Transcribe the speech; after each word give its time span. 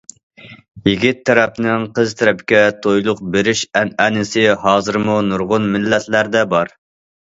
يىگىت 0.89 1.21
تەرەپنىڭ 1.31 1.85
قىز 1.99 2.17
تەرەپكە 2.23 2.63
تويلۇق 2.87 3.23
بېرىش 3.37 3.63
ئەنئەنىسى 3.83 4.51
ھازىرمۇ 4.67 5.23
نۇرغۇن 5.31 5.73
مىللەتلەردە 5.79 6.49
بار. 6.59 6.79